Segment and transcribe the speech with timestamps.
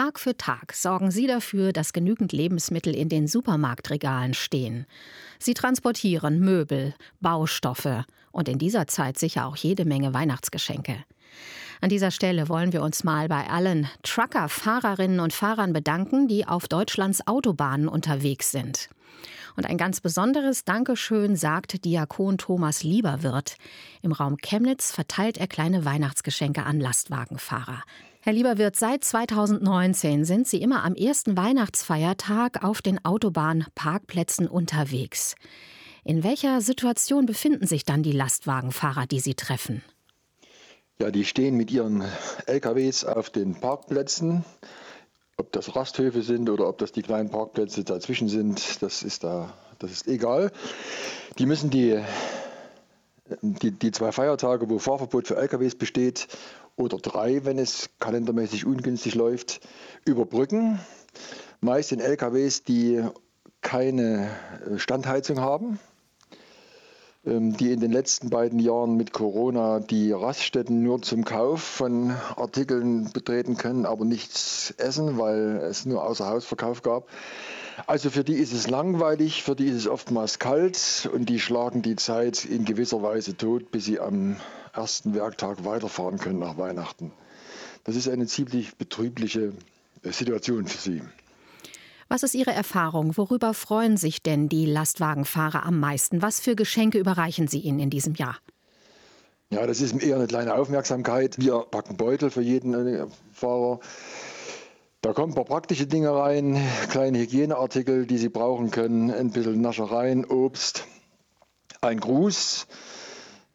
[0.00, 4.86] Tag für Tag sorgen sie dafür, dass genügend Lebensmittel in den Supermarktregalen stehen.
[5.38, 11.04] Sie transportieren Möbel, Baustoffe und in dieser Zeit sicher auch jede Menge Weihnachtsgeschenke.
[11.82, 16.66] An dieser Stelle wollen wir uns mal bei allen Trucker-Fahrerinnen und Fahrern bedanken, die auf
[16.66, 18.88] Deutschlands Autobahnen unterwegs sind.
[19.54, 23.56] Und ein ganz besonderes Dankeschön sagt Diakon Thomas Lieberwirt.
[24.00, 27.82] Im Raum Chemnitz verteilt er kleine Weihnachtsgeschenke an Lastwagenfahrer.
[28.22, 35.36] Herr Lieberwirt, seit 2019 sind Sie immer am ersten Weihnachtsfeiertag auf den Autobahnparkplätzen unterwegs.
[36.04, 39.82] In welcher Situation befinden sich dann die Lastwagenfahrer, die Sie treffen?
[41.00, 42.04] Ja, die stehen mit ihren
[42.44, 44.44] LKWs auf den Parkplätzen.
[45.38, 49.54] Ob das Rasthöfe sind oder ob das die kleinen Parkplätze dazwischen sind, das ist da,
[49.78, 50.52] das ist egal.
[51.38, 51.98] Die müssen die,
[53.42, 56.28] die, die zwei Feiertage, wo Fahrverbot für LKWs besteht,
[56.76, 59.60] oder drei, wenn es kalendermäßig ungünstig läuft,
[60.04, 60.80] überbrücken.
[61.60, 63.04] Meist in LKWs, die
[63.60, 64.30] keine
[64.76, 65.78] Standheizung haben.
[67.30, 72.10] Ähm, die in den letzten beiden Jahren mit Corona die Raststätten nur zum Kauf von
[72.36, 77.08] Artikeln betreten können, aber nichts essen, weil es nur Außerhausverkauf gab.
[77.86, 81.82] Also für die ist es langweilig, für die ist es oftmals kalt und die schlagen
[81.82, 84.36] die Zeit in gewisser Weise tot, bis sie am
[84.74, 87.12] ersten Werktag weiterfahren können nach Weihnachten.
[87.84, 89.52] Das ist eine ziemlich betrübliche
[90.02, 91.00] äh, Situation für sie.
[92.12, 93.16] Was ist Ihre Erfahrung?
[93.16, 96.22] Worüber freuen sich denn die Lastwagenfahrer am meisten?
[96.22, 98.36] Was für Geschenke überreichen Sie ihnen in diesem Jahr?
[99.50, 101.38] Ja, das ist eher eine kleine Aufmerksamkeit.
[101.38, 103.78] Wir packen Beutel für jeden äh, Fahrer.
[105.02, 109.60] Da kommen ein paar praktische Dinge rein, kleine Hygieneartikel, die Sie brauchen können, ein bisschen
[109.60, 110.86] Naschereien, Obst,
[111.80, 112.66] ein Gruß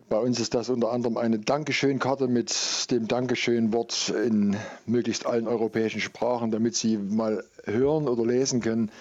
[0.09, 6.00] bei uns ist das unter anderem eine Dankeschön-Karte mit dem Dankeschön-Wort in möglichst allen europäischen
[6.00, 8.92] Sprachen, damit Sie mal hören oder lesen können.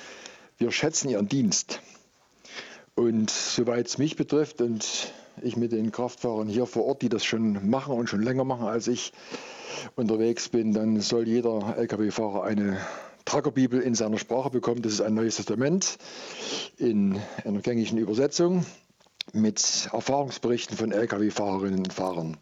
[0.56, 1.80] Wir schätzen Ihren Dienst.
[2.94, 5.12] Und soweit es mich betrifft und
[5.42, 8.66] ich mit den Kraftfahrern hier vor Ort, die das schon machen und schon länger machen
[8.66, 9.12] als ich
[9.96, 12.78] unterwegs bin, dann soll jeder Lkw-Fahrer eine
[13.24, 14.82] Truckerbibel in seiner Sprache bekommen.
[14.82, 15.98] Das ist ein neues Testament
[16.78, 18.64] in einer gängigen Übersetzung
[19.32, 22.36] mit Erfahrungsberichten von Lkw-Fahrerinnen und Fahrern.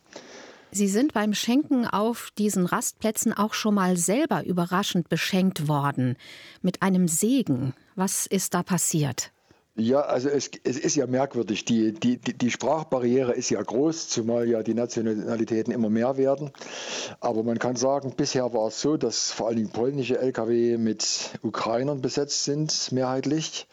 [0.75, 6.17] Sie sind beim Schenken auf diesen Rastplätzen auch schon mal selber überraschend beschenkt worden
[6.63, 7.75] mit einem Segen.
[7.95, 9.33] Was ist da passiert?
[9.75, 11.65] Ja, also es, es ist ja merkwürdig.
[11.65, 16.51] Die, die, die Sprachbarriere ist ja groß, zumal ja die Nationalitäten immer mehr werden.
[17.21, 21.39] Aber man kann sagen, bisher war es so, dass vor allen Dingen polnische Lkw mit
[21.43, 23.67] Ukrainern besetzt sind, mehrheitlich.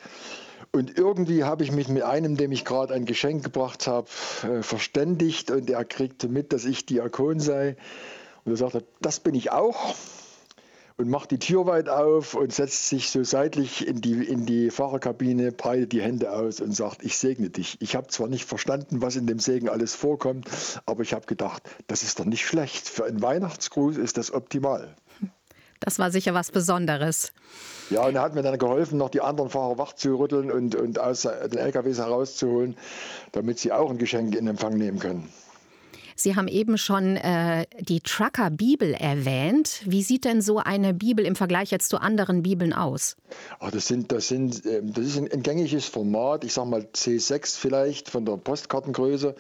[0.72, 4.08] Und irgendwie habe ich mich mit einem, dem ich gerade ein Geschenk gebracht habe,
[4.44, 7.76] äh, verständigt und er kriegte mit, dass ich Diakon sei.
[8.46, 9.96] Und er sagte, das bin ich auch.
[10.98, 14.70] Und macht die Tür weit auf und setzt sich so seitlich in die, in die
[14.70, 17.78] Fahrerkabine, breitet die Hände aus und sagt, ich segne dich.
[17.80, 20.50] Ich habe zwar nicht verstanden, was in dem Segen alles vorkommt,
[20.86, 22.90] aber ich habe gedacht, das ist doch nicht schlecht.
[22.90, 24.94] Für einen Weihnachtsgruß ist das optimal.
[25.80, 27.32] Das war sicher was Besonderes.
[27.90, 30.76] Ja, und er hat mir dann geholfen, noch die anderen Fahrer wach zu rütteln und,
[30.76, 32.78] und aus den LKWs herauszuholen,
[33.32, 35.32] damit sie auch ein Geschenk in Empfang nehmen können.
[36.20, 39.82] Sie haben eben schon äh, die Trucker-Bibel erwähnt.
[39.86, 43.16] Wie sieht denn so eine Bibel im Vergleich jetzt zu anderen Bibeln aus?
[43.60, 46.82] Ach, das, sind, das, sind, ähm, das ist ein, ein gängiges Format, ich sage mal
[46.94, 49.34] C6 vielleicht von der Postkartengröße.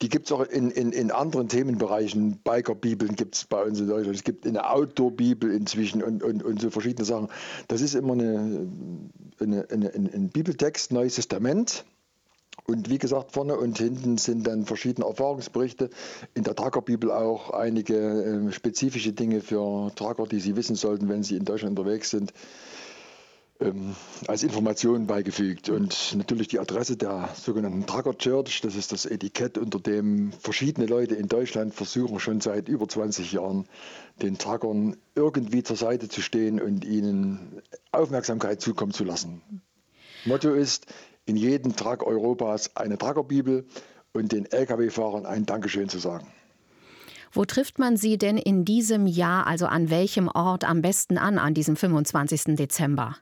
[0.00, 2.38] Die gibt es auch in, in, in anderen Themenbereichen.
[2.42, 4.16] Biker-Bibeln gibt es bei uns in Deutschland.
[4.16, 7.28] Es gibt eine Outdoor-Bibel inzwischen und, und, und so verschiedene Sachen.
[7.68, 8.66] Das ist immer eine,
[9.38, 11.84] eine, eine, ein Bibeltext, Neues Testament.
[12.66, 15.88] Und wie gesagt, vorne und hinten sind dann verschiedene Erfahrungsberichte.
[16.34, 21.22] In der Truckerbibel auch einige äh, spezifische Dinge für Trucker, die sie wissen sollten, wenn
[21.22, 22.32] sie in Deutschland unterwegs sind,
[23.60, 23.94] ähm,
[24.26, 25.68] als Information beigefügt.
[25.68, 30.86] Und natürlich die Adresse der sogenannten Trucker Church, das ist das Etikett, unter dem verschiedene
[30.86, 33.66] Leute in Deutschland versuchen, schon seit über 20 Jahren
[34.20, 37.62] den Truckern irgendwie zur Seite zu stehen und ihnen
[37.92, 39.62] Aufmerksamkeit zukommen zu lassen.
[40.24, 40.86] Motto ist,
[41.26, 43.66] in jedem Truck Europas eine Truckerbibel
[44.12, 46.26] und den Lkw-Fahrern ein Dankeschön zu sagen.
[47.32, 51.38] Wo trifft man Sie denn in diesem Jahr, also an welchem Ort am besten an,
[51.38, 52.56] an diesem 25.
[52.56, 53.16] Dezember?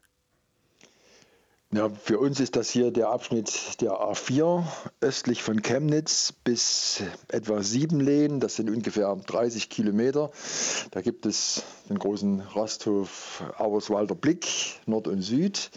[1.72, 4.62] Ja, für uns ist das hier der Abschnitt der A4
[5.00, 8.38] östlich von Chemnitz bis etwa Siebenlehen.
[8.38, 10.30] Das sind ungefähr 30 Kilometer.
[10.92, 14.46] Da gibt es den großen Rasthof Auerswalder Blick,
[14.86, 15.72] Nord und Süd.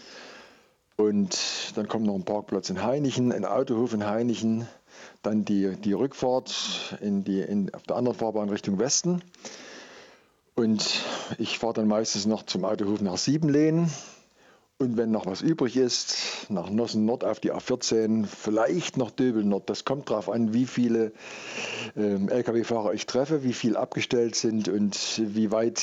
[1.00, 4.66] Und dann kommt noch ein Parkplatz in Heinichen, ein Autohof in Heinichen,
[5.22, 9.22] dann die, die Rückfahrt in die, in, auf der anderen Fahrbahn Richtung Westen.
[10.56, 11.04] Und
[11.38, 13.88] ich fahre dann meistens noch zum Autohof nach Siebenlehn.
[14.78, 19.44] Und wenn noch was übrig ist, nach Nossen Nord auf die A14, vielleicht noch Döbel
[19.44, 19.70] Nord.
[19.70, 21.12] Das kommt darauf an, wie viele
[21.96, 25.80] ähm, Lkw-Fahrer ich treffe, wie viel abgestellt sind und wie weit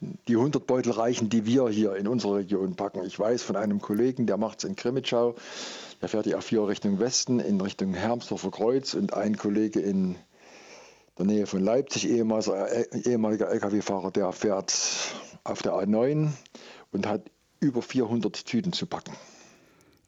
[0.00, 3.04] die 100 Beutel reichen, die wir hier in unserer Region packen.
[3.04, 5.34] Ich weiß von einem Kollegen, der macht es in Krimitschau,
[6.00, 10.16] der fährt die A4 Richtung Westen, in Richtung Hermsdorfer Kreuz und ein Kollege in
[11.18, 14.72] der Nähe von Leipzig, ehemaliger Lkw-Fahrer, der fährt
[15.44, 16.28] auf der A9
[16.92, 17.30] und hat
[17.60, 19.12] über 400 Tüten zu packen.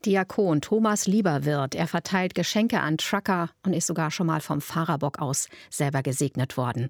[0.06, 5.20] Diakon Thomas Lieberwirt, er verteilt Geschenke an Trucker und ist sogar schon mal vom Fahrerbock
[5.20, 6.88] aus selber gesegnet worden.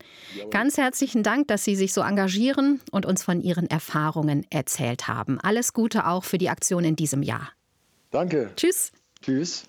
[0.50, 5.41] Ganz herzlichen Dank, dass Sie sich so engagieren und uns von Ihren Erfahrungen erzählt haben.
[5.41, 7.50] Alles Gute auch für die Aktion in diesem Jahr.
[8.11, 8.50] Danke.
[8.56, 8.93] Tschüss.
[9.23, 9.65] Tschüss.